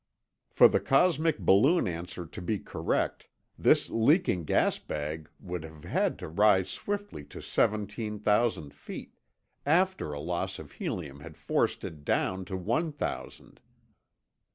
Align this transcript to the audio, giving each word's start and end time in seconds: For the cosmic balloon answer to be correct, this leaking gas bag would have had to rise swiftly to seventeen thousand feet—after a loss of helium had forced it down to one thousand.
For 0.49 0.67
the 0.67 0.79
cosmic 0.79 1.37
balloon 1.37 1.87
answer 1.87 2.25
to 2.25 2.41
be 2.41 2.57
correct, 2.57 3.27
this 3.55 3.91
leaking 3.91 4.45
gas 4.45 4.79
bag 4.79 5.29
would 5.39 5.63
have 5.63 5.83
had 5.83 6.17
to 6.17 6.27
rise 6.27 6.71
swiftly 6.71 7.23
to 7.25 7.39
seventeen 7.39 8.17
thousand 8.17 8.73
feet—after 8.73 10.11
a 10.11 10.19
loss 10.19 10.57
of 10.57 10.71
helium 10.71 11.19
had 11.19 11.37
forced 11.37 11.83
it 11.83 12.03
down 12.03 12.45
to 12.45 12.57
one 12.57 12.91
thousand. 12.91 13.59